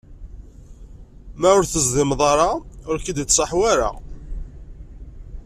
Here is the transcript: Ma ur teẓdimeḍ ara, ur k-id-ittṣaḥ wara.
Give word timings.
Ma 1.39 1.49
ur 1.59 1.63
teẓdimeḍ 1.65 2.21
ara, 2.31 2.49
ur 2.89 2.97
k-id-ittṣaḥ 3.03 3.51
wara. 3.59 3.89